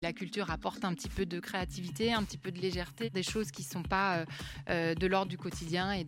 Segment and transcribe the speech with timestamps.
[0.00, 3.50] La culture apporte un petit peu de créativité, un petit peu de légèreté, des choses
[3.50, 4.24] qui ne sont pas euh,
[4.70, 6.06] euh, de l'ordre du quotidien et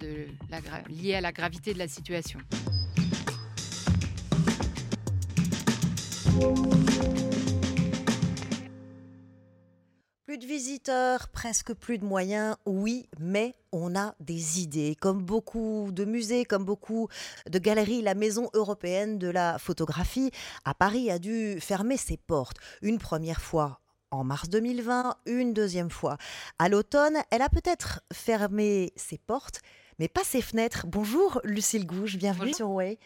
[0.88, 2.38] liées à la gravité de la situation.
[10.40, 14.96] De visiteurs, presque plus de moyens, oui, mais on a des idées.
[14.98, 17.08] Comme beaucoup de musées, comme beaucoup
[17.50, 20.30] de galeries, la Maison européenne de la photographie
[20.64, 22.56] à Paris a dû fermer ses portes.
[22.80, 23.80] Une première fois
[24.10, 26.16] en mars 2020, une deuxième fois
[26.58, 27.18] à l'automne.
[27.30, 29.60] Elle a peut-être fermé ses portes,
[29.98, 30.86] mais pas ses fenêtres.
[30.88, 32.98] Bonjour Lucille Gouge, bienvenue sur Way.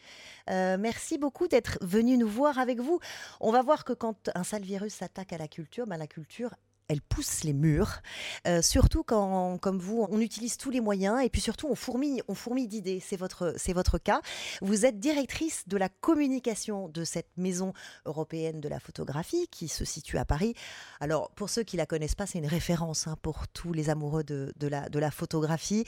[0.51, 3.01] Euh, merci beaucoup d'être venue nous voir avec vous.
[3.41, 6.55] On va voir que quand un sale virus s'attaque à la culture, ben la culture,
[6.89, 8.03] elle pousse les murs,
[8.47, 12.23] euh, surtout quand, comme vous, on utilise tous les moyens et puis surtout on fourmille,
[12.29, 13.01] on fourmille d'idées.
[13.01, 14.21] C'est votre, c'est votre cas.
[14.61, 17.73] Vous êtes directrice de la communication de cette maison
[18.05, 20.55] européenne de la photographie qui se situe à Paris.
[21.01, 24.25] Alors pour ceux qui la connaissent pas, c'est une référence hein, pour tous les amoureux
[24.25, 25.85] de, la, de la photographie.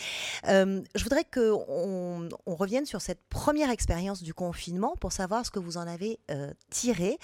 [0.49, 5.51] Euh, je voudrais que on, revienne sur cette première expérience du confinement pour savoir ce
[5.51, 7.19] que vous en avez euh, tiré.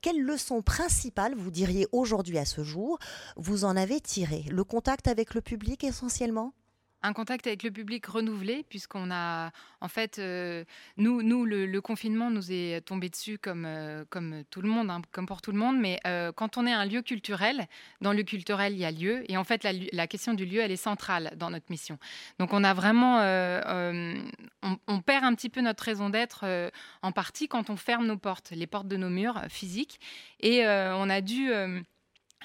[0.00, 2.73] quelles leçons principales vous diriez aujourd'hui à ce jour,
[3.36, 4.44] vous en avez tiré.
[4.50, 6.52] Le contact avec le public essentiellement?
[7.06, 9.50] Un contact avec le public renouvelé, puisqu'on a,
[9.82, 10.64] en fait, euh,
[10.96, 15.02] nous, nous le, confinement nous est tombé dessus comme, euh, comme tout le monde, hein,
[15.12, 17.66] comme pour tout le monde, mais euh, quand on est un lieu culturel,
[18.00, 20.72] dans le culturel, il y a lieu, et en fait, la, question du lieu, elle
[20.72, 21.98] est centrale dans notre mission.
[22.38, 26.46] Donc, on a vraiment, on, on, perd un petit peu notre raison d'être
[27.02, 30.00] en partie quand on ferme nos portes, les portes de nos murs physiques,
[30.40, 31.52] et on a dû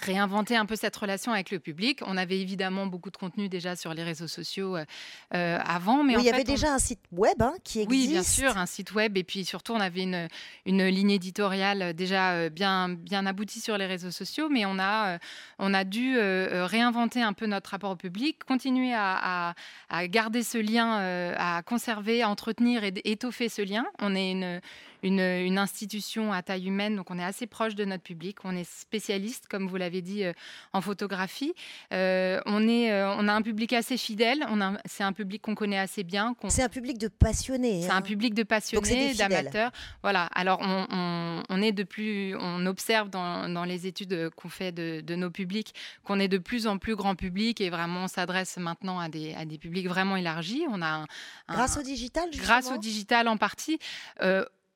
[0.02, 2.02] réinventer un peu cette relation avec le public.
[2.06, 4.86] On avait évidemment beaucoup de contenu déjà sur les réseaux sociaux euh,
[5.34, 8.08] euh, avant, mais il y avait déjà un site web hein, qui existe.
[8.08, 10.28] Oui, bien sûr, un site web, et puis surtout on avait une,
[10.66, 15.20] une ligne éditoriale déjà euh, bien bien aboutie sur les réseaux sociaux, mais on a
[15.60, 19.56] on a dû réinventer un peu notre rapport au public, continuer à,
[19.90, 23.86] à, garder ce lien, à conserver, à entretenir et étoffer ce lien.
[24.00, 24.62] On est une
[25.04, 28.38] une, institution à taille humaine, donc on est assez proche de notre public.
[28.44, 30.34] On est spécialiste, comme vous l'avez dit, euh,
[30.74, 31.54] en photographie.
[31.94, 34.46] Euh, on, est, euh, on a un public assez fidèle.
[34.86, 36.36] C'est un public qu'on connaît assez bien.
[36.48, 37.82] C'est un public de passionnés.
[37.82, 38.02] C'est un hein.
[38.02, 39.72] public de passionnés, d'amateurs.
[40.02, 40.26] Voilà.
[40.34, 45.02] Alors on, on, est de plus, on observe dans, dans les études qu'on fait de,
[45.02, 45.74] de, nos publics
[46.04, 49.34] qu'on est de plus en plus grand public et vraiment on s'adresse maintenant à des,
[49.34, 50.64] à des publics vraiment élargis.
[50.70, 51.06] On a
[51.48, 52.26] grâce au digital.
[52.32, 52.48] Justement.
[52.48, 53.80] Grâce au digital en partie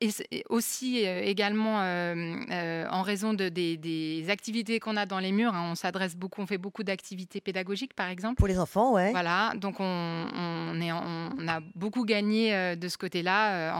[0.00, 2.14] et aussi euh, également euh,
[2.50, 5.54] euh, en raison de, des, activités qu'on a dans les murs.
[5.54, 8.36] Hein, on s'adresse beaucoup, on fait beaucoup d'activités pédagogiques, par exemple.
[8.36, 9.10] Pour les enfants, ouais.
[9.12, 13.74] Voilà, donc on, on, est, on a beaucoup gagné de ce côté-là.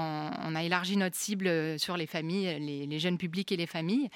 [0.46, 4.08] on a élargi notre cible sur les familles, les, les jeunes publics et les familles.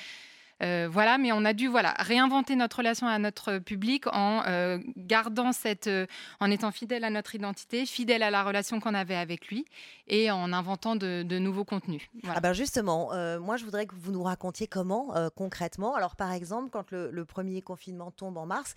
[0.62, 4.78] Euh, voilà, mais on a dû voilà réinventer notre relation à notre public en euh,
[4.96, 6.06] gardant cette, euh,
[6.40, 9.64] en étant fidèle à notre identité, fidèle à la relation qu'on avait avec lui
[10.08, 12.02] et en inventant de, nouveaux contenus.
[12.26, 15.94] Ah ben justement, moi je voudrais que vous nous racontiez comment concrètement.
[15.94, 18.74] Alors par exemple, quand le, premier confinement tombe en mars,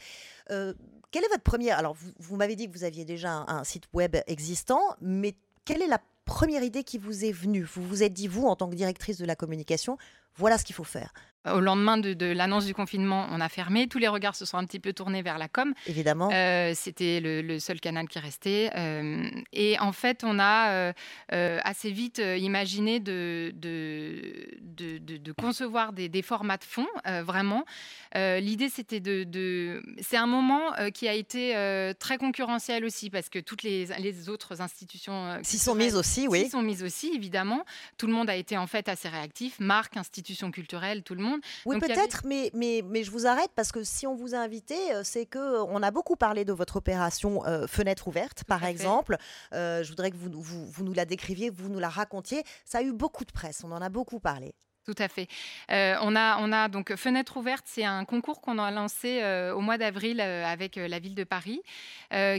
[0.47, 3.85] quelle est votre première Alors vous, vous m'avez dit que vous aviez déjà un site
[3.93, 7.63] web existant, mais quelle est la première idée qui vous est venue?
[7.63, 9.97] Vous vous êtes dit, vous, en tant que directrice de la communication,
[10.35, 11.13] voilà ce qu'il faut faire.
[11.49, 13.87] Au lendemain de, l'annonce du confinement, on a fermé.
[13.87, 15.73] Tous les regards se sont un petit peu tournés vers la com.
[15.87, 16.29] Évidemment.
[16.31, 18.69] Euh, c'était le, seul canal qui restait.
[18.77, 20.93] Euh, et en fait, on a
[21.31, 26.87] euh, assez vite imaginé de, de, concevoir des, formats de fond,
[27.23, 27.65] vraiment.
[28.13, 29.81] L'idée, c'était de.
[29.99, 31.55] C'est un moment qui a été
[31.97, 35.39] très concurrentiel aussi, parce que toutes les, les autres institutions.
[35.41, 36.43] S'y sont mises aussi, oui.
[36.43, 37.65] S'y sont mises aussi, évidemment.
[37.97, 39.59] Tout le monde a été en fait assez réactif.
[39.59, 41.41] Marques, institutions culturelles, tout le monde.
[41.65, 44.75] Oui, peut-être, mais, mais, mais je vous arrête parce que si on vous a invité,
[44.93, 48.63] euh, c'est que euh, on a beaucoup parlé de votre opération euh, Fenêtre ouverte, par
[48.63, 49.17] exemple.
[49.51, 52.43] je voudrais que vous, vous, vous nous la décriviez, vous nous la racontiez.
[52.65, 54.53] Ça a eu beaucoup de presse, on en a beaucoup parlé.
[54.83, 55.27] Tout à fait.
[55.69, 59.53] Euh, on, a, on a donc Fenêtre ouverte, c'est un concours qu'on a lancé euh,
[59.53, 61.61] au mois d'avril euh, avec la ville de Paris,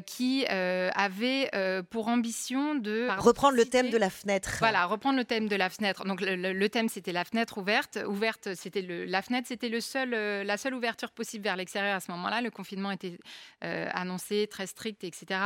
[0.06, 1.50] qui avait
[1.90, 4.56] pour ambition de reprendre le thème de la fenêtre.
[4.58, 6.04] Voilà, reprendre le thème de la fenêtre.
[6.04, 7.98] Donc le, thème c'était la fenêtre ouverte.
[8.06, 12.10] Ouverte, c'était la fenêtre, c'était le seul, la seule ouverture possible vers l'extérieur à ce
[12.10, 12.42] moment-là.
[12.42, 13.18] Le confinement était
[13.60, 15.40] annoncé très strict, etc.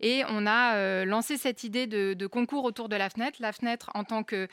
[0.00, 3.38] Et on a lancé cette idée de, de, concours autour de la fenêtre.
[3.40, 4.46] La fenêtre en tant que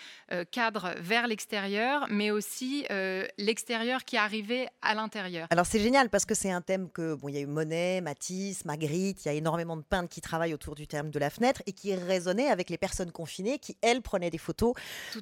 [0.52, 5.48] cadre vers l'extérieur mais aussi euh, l'extérieur qui arrivait à l'intérieur.
[5.50, 8.02] Alors c'est génial parce que c'est un thème que, bon, il y a eu Monet,
[8.02, 11.30] Matisse, Magritte, il y a énormément de peintres qui travaillent autour du thème de la
[11.30, 14.74] fenêtre et qui résonnaient avec les personnes confinées qui, elles, prenaient des photos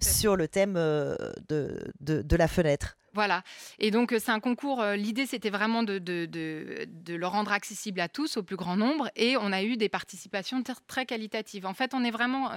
[0.01, 1.15] sur le thème euh,
[1.47, 2.97] de, de, de la fenêtre.
[3.13, 3.43] Voilà.
[3.79, 4.83] Et donc, c'est un concours.
[4.95, 9.09] L'idée, c'était vraiment de, de, de, le rendre accessible à tous, au plus grand nombre.
[9.15, 11.65] Et on a eu des participations très qualitatives.
[11.65, 12.51] En fait, on est vraiment,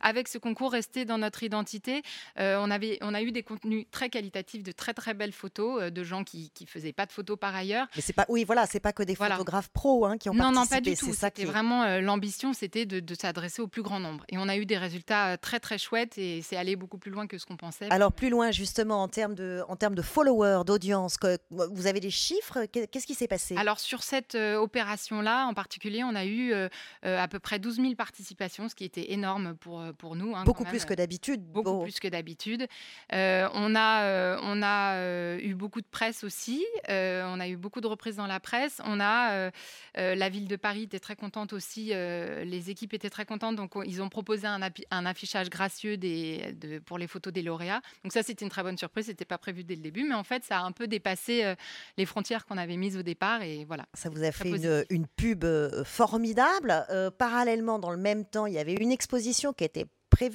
[0.00, 2.02] avec ce concours, resté dans notre identité.
[2.36, 6.04] on, avait, on a eu des contenus très qualitatifs, de très, très belles photos de
[6.04, 7.86] gens qui ne faisaient pas de photos par ailleurs.
[7.96, 10.52] Mais c'est pas, oui, voilà, c'est pas que des photographes pros hein, qui ont non,
[10.52, 10.76] participé.
[10.76, 11.12] Non, pas du tout.
[11.12, 14.24] C'était vraiment l'ambition, c'était de, s'adresser au plus grand nombre.
[14.28, 17.26] Et on a eu des résultats très, très chouettes et c'est allé beaucoup plus loin
[17.26, 17.88] que ce qu'on pensait.
[17.90, 21.16] Alors, plus loin, justement, en termes de, en termes de followers, d'audience,
[21.50, 23.56] vous avez des chiffres Qu'est-ce qui s'est passé?
[23.56, 26.68] Alors, sur cette euh, opération-là, en particulier, on a eu euh,
[27.04, 30.34] euh, à peu près 12 000 participations, ce qui était énorme pour, pour nous.
[30.34, 31.42] Hein, beaucoup plus que d'habitude.
[31.42, 32.66] Beaucoup plus que d'habitude.
[33.10, 36.64] on a, on a eu beaucoup de presse aussi.
[36.88, 38.80] on a eu beaucoup de reprises dans la presse.
[38.84, 39.50] On a
[39.94, 41.86] la ville de Paris était très contente aussi.
[41.88, 43.56] les équipes étaient très contentes.
[43.56, 44.60] Donc, ils ont proposé un,
[44.90, 47.80] un affichage gracieux des, de, pour les photos des lauréats.
[48.04, 49.06] Donc, ça, c'était une très bonne surprise.
[49.06, 51.54] C'était pas prévu dès le début, mais en fait, ça a un peu dépassé euh,
[51.96, 53.42] les frontières qu'on avait mises au départ.
[53.42, 53.86] Et voilà.
[53.94, 54.50] Ça vous a fait
[54.90, 56.86] une, pub euh, formidable.
[56.90, 59.86] Euh, parallèlement, dans le même temps, il y avait une exposition qui était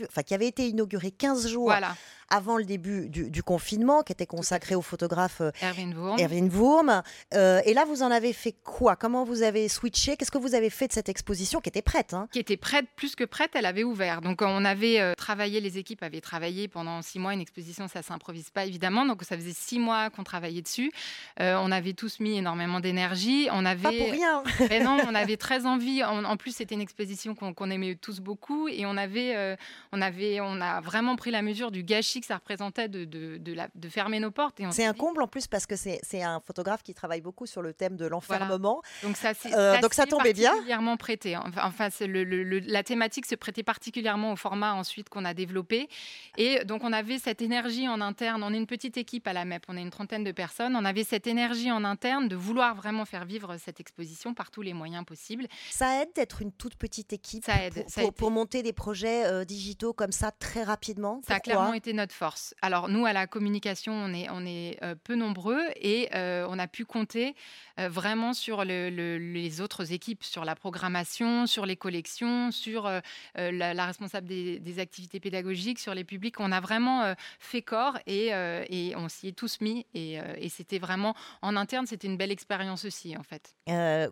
[0.07, 1.95] enfin, qui avait été inaugurée 15 jours voilà
[2.33, 7.03] avant le début du, confinement, qui était consacré au photographe euh, Erwin Wurm.
[7.35, 8.95] Euh, et là, vous en avez fait quoi?
[8.95, 10.17] Comment vous avez switché?
[10.17, 12.27] Qu'est-ce que vous avez fait de cette exposition qui était prête hein?
[12.31, 14.21] Qui était prête, plus que prête, elle avait ouvert.
[14.21, 17.33] Donc on avait euh, travaillé, les équipes avaient travaillé pendant six mois.
[17.33, 19.05] Une exposition, ça s'improvise pas évidemment.
[19.05, 20.91] Donc ça faisait six mois qu'on travaillait dessus.
[21.39, 23.47] on avait tous mis énormément d'énergie.
[23.51, 24.43] On avait pas pour rien.
[24.69, 26.03] Mais non, on avait très envie.
[26.03, 29.55] En, plus, c'était une exposition qu'on aimait tous beaucoup et on avait,
[29.91, 33.39] on avait, on a vraiment pris la mesure du gâchis que ça représentait de, de,
[33.39, 34.59] de, fermer nos portes.
[34.71, 37.73] C'est un comble en plus parce que c'est un photographe qui travaille beaucoup sur le
[37.73, 38.81] thème de l'enfermement.
[39.03, 40.51] Donc ça, euh, donc ça tombait bien.
[40.51, 41.37] Particulièrement prêté.
[41.37, 45.89] Enfin, le, le, la thématique se prêtait particulièrement au format ensuite qu'on a développé.
[46.37, 48.43] Et donc on avait cette énergie en interne.
[48.43, 50.75] On est une petite équipe à la MEP, on est une trentaine de personnes.
[50.75, 54.61] On avait cette énergie en interne de vouloir vraiment faire vivre cette exposition par tous
[54.61, 55.47] les moyens possibles.
[55.69, 59.45] Ça aide d'être une toute petite équipe ça aide, pour, pour, monter des projets euh,
[59.45, 59.62] digitaux
[59.95, 61.21] comme ça très rapidement.
[61.27, 62.53] Ça a clairement été notre force.
[62.61, 66.59] Alors nous, à la communication, on est, on est euh, peu nombreux et euh, on
[66.59, 67.35] a pu compter
[67.79, 72.89] euh, vraiment sur les autres équipes, sur la programmation, sur les collections, sur
[73.35, 76.39] la, responsable des, activités pédagogiques, sur les publics.
[76.39, 80.79] On a vraiment fait corps et, et on s'y est tous mis et, et c'était
[80.79, 83.55] vraiment en interne, c'était une belle expérience aussi en fait.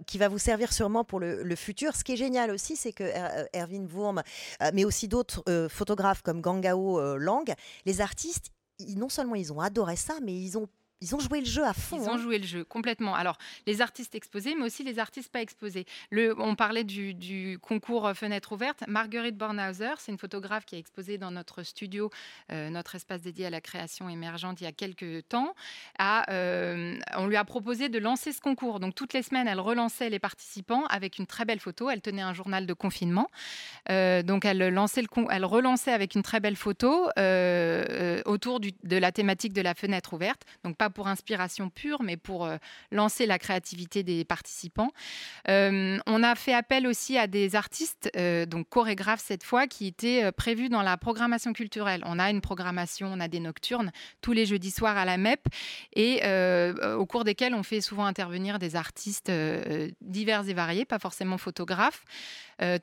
[0.06, 1.95] qui va vous servir sûrement pour le, le, futur.
[1.95, 3.03] Ce qui est génial aussi, c'est que
[3.56, 4.21] Erwin Wurm,
[4.74, 7.54] mais aussi d'autres photographes comme Gangao Lang,
[7.86, 8.52] les artistes,
[8.96, 10.68] non seulement ils ont adoré ça, mais ils ont
[11.01, 11.98] ils ont joué le jeu à fond.
[11.98, 12.18] Ils ont hein.
[12.18, 13.15] joué le jeu complètement.
[13.15, 15.86] Alors, les artistes exposés, mais aussi les artistes pas exposés.
[16.12, 18.83] Le, on parlait du, concours euh, Fenêtre ouverte.
[18.88, 22.12] Marguerite Bornhauser, c'est une photographe qui a exposé dans notre studio,
[22.51, 25.56] euh, notre espace dédié à la création émergente il y a quelques temps.
[26.00, 28.80] Euh, on lui a proposé de lancer ce concours.
[28.80, 31.89] Donc, toutes les semaines, elle relançait les participants avec une très belle photo.
[31.89, 33.30] Elle tenait un journal de confinement.
[33.89, 37.09] donc, elle, lançait le, elle relançait avec une très belle photo
[38.25, 40.44] autour de la thématique de la fenêtre ouverte.
[40.63, 42.58] Donc, pas pour inspiration pure, mais pour euh,
[42.92, 44.92] lancer la créativité des participants.
[45.48, 49.88] Euh, on a fait appel aussi à des artistes, euh, donc chorégraphes cette fois, qui
[49.88, 52.04] étaient prévus dans la programmation culturelle.
[52.06, 53.92] On a une programmation, on a des nocturnes
[54.22, 55.48] tous les jeudis soirs à la MEP,
[55.96, 56.22] et
[56.98, 59.32] au cours desquels on fait souvent intervenir des artistes
[60.01, 62.04] divers et variés, pas forcément photographes.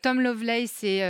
[0.03, 1.03] Tom Lovelace et,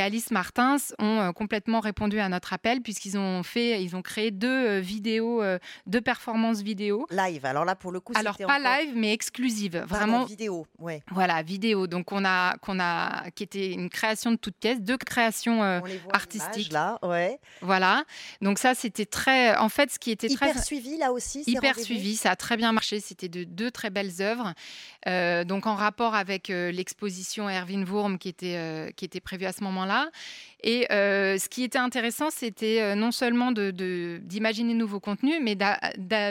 [0.00, 4.78] Alice Martins ont complètement répondu à notre appel puisqu'ils ont fait, ils ont créé deux
[4.78, 5.42] vidéos,
[5.86, 7.06] deux performances vidéo.
[7.10, 11.02] Live, alors là pour le coup, alors pas live mais exclusive, vraiment vidéo, ouais.
[11.10, 11.86] Voilà, vidéo.
[11.86, 15.80] Donc on a qu'on a qui était une création de toute pièce, deux créations euh,
[16.12, 16.72] artistiques.
[16.72, 17.38] Là, ouais.
[17.60, 18.04] Voilà.
[18.40, 21.44] Donc ça c'était très, en fait, ce qui était hyper suivi là aussi.
[21.46, 22.98] Hyper suivi, ça a très bien marché.
[22.98, 24.54] C'était de deux très belles œuvres.
[25.06, 29.52] Euh, donc en rapport avec euh, l'exposition Erwin Wurm qui était qui était prévue à
[29.52, 30.10] ce moment-là.
[30.62, 35.56] Et ce qui était intéressant, c'était non seulement d'imaginer de, nouveaux contenus, mais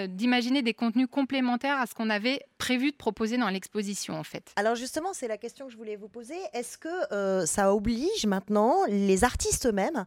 [0.07, 4.53] d'imaginer des contenus complémentaires à ce qu'on avait prévu de proposer dans l'exposition, en fait.
[4.55, 6.37] Alors justement, c'est la question que je voulais vous poser.
[6.53, 10.05] Est-ce que euh, ça oblige maintenant les artistes eux-mêmes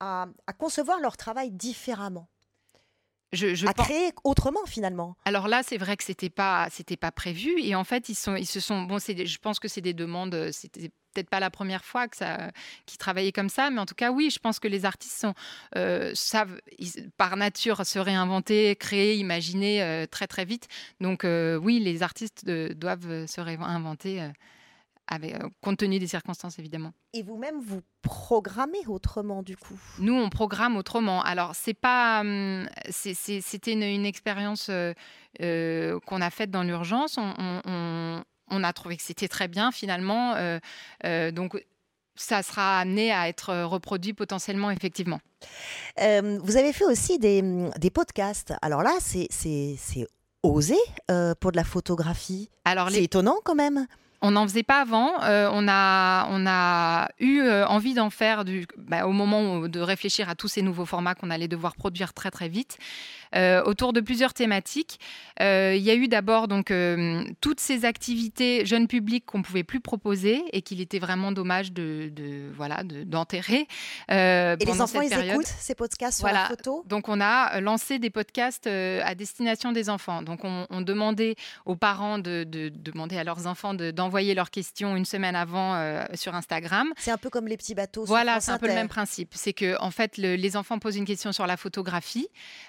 [0.00, 0.26] à,
[0.58, 2.28] concevoir leur travail différemment?
[3.32, 5.16] Je, à créer autrement finalement.
[5.24, 7.60] Alors là, c'est vrai que c'était pas c'était pas prévu.
[7.60, 10.50] Et en fait ils sont ils se sont bon je pense que c'est des demandes
[10.52, 12.52] c'était peut-être pas la première fois que ça
[12.86, 13.70] qu'ils travaillaient comme ça.
[13.70, 15.34] Mais en tout cas oui je pense que les artistes sont
[15.76, 16.60] euh, savent
[17.16, 20.68] par nature se réinventer créer imaginer euh, très très vite.
[21.00, 24.30] Donc euh, oui les artistes doivent se réinventer
[25.08, 26.92] avec, compte tenu des circonstances évidemment.
[27.12, 29.78] Et vous-même, vous programmez autrement du coup?
[29.98, 31.22] Nous, on programme autrement.
[31.22, 34.70] Alors, c'est pas, hum, c'était une, une expérience
[35.38, 37.18] qu'on a faite dans l'urgence.
[37.18, 40.34] On, on, a trouvé que c'était très bien finalement.
[41.32, 41.62] donc
[42.18, 45.20] ça sera amené à être reproduit potentiellement, effectivement.
[45.98, 47.42] vous avez fait aussi des,
[47.78, 48.54] des podcasts.
[48.62, 49.28] Alors là, c'est
[50.42, 50.76] osé
[51.40, 52.50] pour de la photographie?
[52.64, 53.86] Alors c'est étonnant quand même.
[54.22, 55.12] On n'en faisait pas avant.
[55.20, 58.44] on, a, on a eu envie d'en faire
[58.76, 62.30] bah, au moment de réfléchir à tous ces nouveaux formats qu'on allait devoir produire très
[62.30, 62.78] très vite.
[63.34, 64.98] Euh, autour de plusieurs thématiques.
[65.42, 69.64] Euh, il y a eu d'abord donc euh, toutes ces activités jeunes publics qu'on pouvait
[69.64, 72.10] plus proposer et qu'il était vraiment dommage de,
[72.56, 73.66] voilà d'enterrer.
[74.08, 76.84] et les enfants ils écoutent ces podcasts sur la photo?
[76.86, 80.22] Donc on a lancé des podcasts à destination des enfants.
[80.22, 85.34] Donc on, demandait aux parents de, demander à leurs enfants d'envoyer leurs questions une semaine
[85.34, 86.92] avant sur Instagram.
[86.96, 88.04] C'est un peu comme les petits bateaux.
[88.04, 89.32] Voilà, c'est un peu le même principe.
[89.34, 92.28] C'est que en fait les enfants posent une question sur la photographie.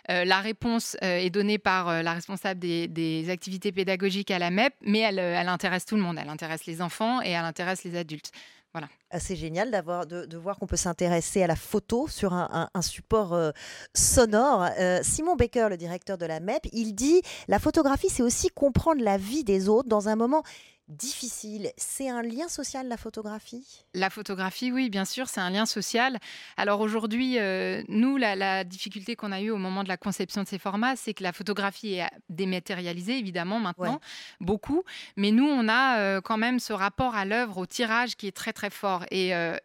[0.10, 4.74] la réponse euh, est donnée par euh, la responsable des, activités pédagogiques à la MEP,
[4.82, 6.18] mais elle, euh, elle intéresse tout le monde.
[6.20, 8.32] Elle intéresse les enfants et elle intéresse les adultes.
[8.74, 8.88] Voilà.
[9.20, 13.54] C'est génial d'avoir de, voir qu'on peut s'intéresser à la photo sur un, support
[13.94, 14.68] sonore.
[15.02, 19.18] Simon Baker, le directeur de la MEP, il dit la photographie, c'est aussi comprendre la
[19.18, 20.44] vie des autres dans un moment
[20.88, 21.72] difficile.
[21.76, 23.84] C'est un lien social, la photographie?
[23.94, 26.18] La photographie, oui, bien sûr, c'est un lien social.
[26.56, 30.48] Alors aujourd'hui, euh, nous, la, difficulté qu'on a eue au moment de la conception de
[30.48, 34.00] ces formats, c'est que la photographie est dématérialisée, évidemment, maintenant,
[34.40, 34.84] beaucoup.
[35.18, 38.36] Mais nous, on a euh, quand même ce rapport à l'œuvre, au tirage qui est
[38.36, 38.97] très, très fort.
[39.12, 39.56] Et euh,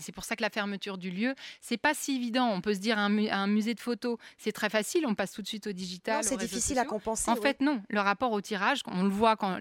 [0.00, 2.48] c'est pour ça que la fermeture du lieu, c'est pas si évident.
[2.48, 5.42] On peut se dire un, un musée de photos, c'est très facile, on passe tout
[5.42, 6.24] de suite au digital.
[6.24, 7.30] C'est difficile à compenser.
[7.30, 7.82] En fait, non.
[7.88, 9.58] Le rapport au tirage, on le voit quand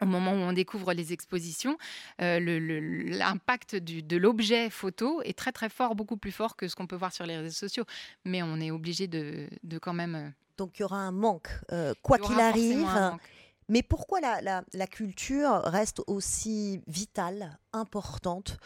[0.00, 1.78] au moment où on découvre les expositions,
[2.20, 6.88] euh, l'impact de l'objet photo est très très fort, beaucoup plus fort que ce qu'on
[6.88, 7.84] peut voir sur les réseaux sociaux.
[8.24, 9.48] Mais on est obligé de,
[9.80, 10.14] quand même...
[10.16, 12.84] Euh, Donc il y aura un manque, euh, quoi qu'il arrive.
[13.68, 18.58] Mais pourquoi la, culture reste aussi vitale, importante,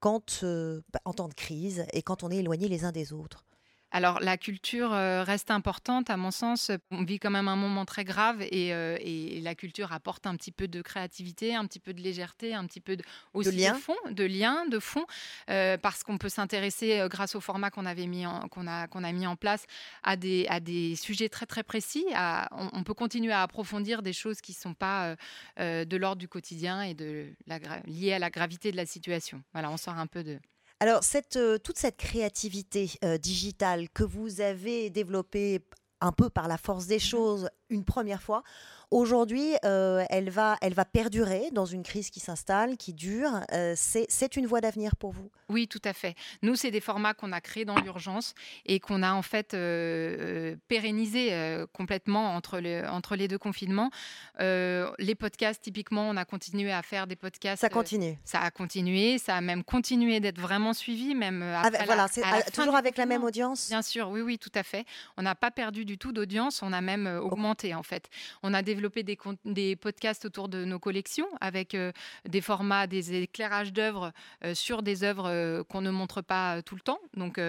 [0.00, 0.44] quand,
[0.92, 3.44] bah, en temps de crise et quand on est éloigné les uns des autres?
[3.90, 6.70] Alors la culture euh, reste importante, à mon sens.
[6.90, 8.98] On vit quand même un moment très grave et, euh,
[9.42, 12.80] la culture apporte un petit peu de créativité, un petit peu de légèreté, un petit
[12.80, 13.72] peu de, aussi de, lien.
[13.72, 15.06] de fond, de lien, de fond,
[15.48, 19.12] euh, parce qu'on peut s'intéresser grâce au format qu'on avait mis qu'on a qu'on a
[19.12, 19.64] mis en place
[20.02, 22.04] à des à des sujets très très précis.
[22.52, 25.16] on, peut continuer à approfondir des choses qui sont pas
[25.58, 29.42] de l'ordre du quotidien et de la, liées à la gravité de la situation.
[29.52, 30.38] Voilà, on sort un peu de
[30.80, 31.00] alors,
[31.36, 35.60] euh, toute cette créativité euh, digitale que vous avez développée
[36.00, 38.42] un peu par la force des mmh choses une première fois,
[38.90, 43.40] Aujourd'hui, euh, elle, va, elle va perdurer dans une crise qui s'installe, qui dure.
[43.52, 46.14] Euh, c'est une voie d'avenir pour vous Oui, tout à fait.
[46.40, 48.34] Nous, c'est des formats qu'on a créés dans l'urgence
[48.64, 51.34] et qu'on a en fait euh, pérennisés
[51.74, 53.90] complètement entre, entre les deux confinements.
[54.38, 57.60] les podcasts, typiquement, on a continué à faire des podcasts.
[57.60, 58.16] Ça continue.
[58.24, 62.08] ça a continué, ça a même continué d'être vraiment suivi, même après voilà,
[62.52, 63.68] toujours avec la même audience.
[63.68, 64.86] Bien sûr, oui, oui, tout à fait.
[65.18, 68.08] On n'a pas perdu du tout d'audience, on a même augmenté en fait.
[68.42, 71.92] On a développer des, des podcasts autour de nos collections avec euh,
[72.28, 74.12] des formats, des éclairages d'œuvres
[74.44, 77.00] euh, sur des œuvres euh, qu'on ne montre pas tout le temps.
[77.14, 77.40] Donc,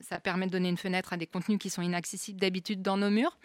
[0.00, 3.10] ça permet de donner une fenêtre à des contenus qui sont inaccessibles d'habitude dans nos
[3.10, 3.38] murs.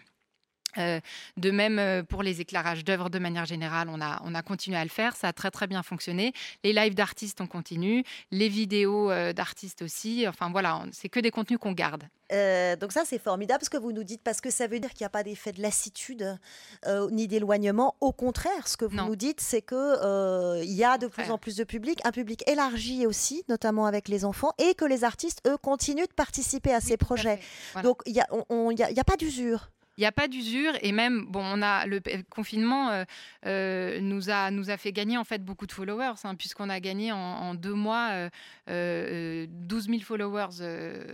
[0.76, 4.84] De même pour les éclairages d'œuvres de manière générale, on a, on a continué à
[4.84, 6.32] le faire, ça a très très bien fonctionné.
[6.64, 11.58] Les lives d'artistes, on continue, les vidéos d'artistes aussi, enfin voilà, c'est que des contenus
[11.58, 12.04] qu'on garde.
[12.32, 14.90] Euh, donc ça, c'est formidable ce que vous nous dites, parce que ça veut dire
[14.90, 16.38] qu'il n'y a pas d'effet de lassitude
[16.86, 17.96] euh, ni d'éloignement.
[18.00, 21.38] Au contraire, ce que vous nous dites, c'est qu'il euh, y a de plus en
[21.38, 25.40] plus de public, un public élargi aussi, notamment avec les enfants, et que les artistes,
[25.46, 27.40] eux, continuent de participer à ces projets.
[27.82, 29.70] Donc il n'y a, a, pas d'usure.
[30.00, 33.04] Il n'y a pas d'usure et même, bon, on a le confinement euh,
[33.44, 36.80] euh, nous, a, nous a fait gagner en fait beaucoup de followers, hein, puisqu'on a
[36.80, 38.30] gagné en, deux mois
[38.70, 40.62] euh, 12 000 followers.
[40.62, 41.04] Euh,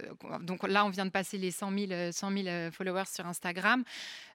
[0.43, 3.83] donc là, on vient de passer les 100 000, 100 000 followers sur Instagram.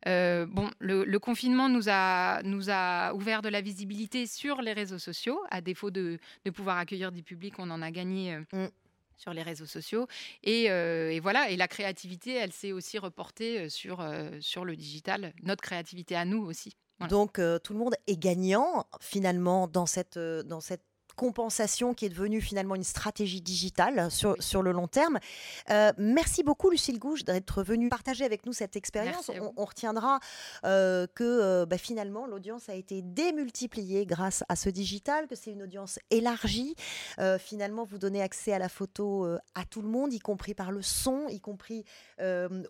[0.06, 5.40] bon, le, confinement nous a, nous a ouvert de la visibilité sur les réseaux sociaux.
[5.50, 8.38] À défaut de, de pouvoir accueillir du public, on en a gagné.
[8.52, 8.68] Mm
[9.22, 10.08] sur les réseaux sociaux.
[10.48, 14.76] Euh, et, voilà, et la créativité, elle s'est aussi reportée euh, sur, euh, sur le
[14.76, 16.76] digital, notre créativité à nous aussi.
[17.10, 20.86] Donc tout le monde est gagnant finalement dans cette, dans cette
[21.16, 25.20] compensation qui est devenue finalement une stratégie digitale sur, sur le long terme.
[25.70, 29.30] Euh, merci beaucoup, Lucille Gouge, d'être venue partager avec nous cette expérience.
[29.58, 30.20] On, retiendra
[30.66, 35.52] euh, que euh, bah, finalement, l'audience a été démultipliée grâce à ce digital, que c'est
[35.52, 36.76] une audience élargie.
[37.40, 39.26] finalement, vous donnez accès à la photo
[39.56, 41.84] à tout le monde, y compris par le son, y compris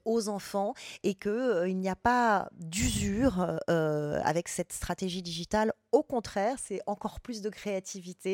[0.06, 5.74] aux enfants, et qu'il n'y a pas d'usure avec cette stratégie digitale.
[5.92, 8.31] Au contraire, c'est encore plus de créativité,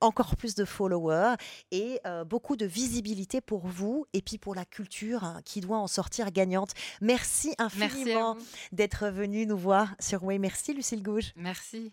[0.00, 1.34] encore plus de followers
[1.70, 5.78] et euh, beaucoup de visibilité pour vous et puis pour la culture hein, qui doit
[5.78, 6.72] en sortir gagnante.
[7.00, 8.36] Merci infiniment
[8.72, 10.38] d'être venu nous voir sur Way.
[10.38, 11.32] Merci Lucille Gouge.
[11.36, 11.92] Merci.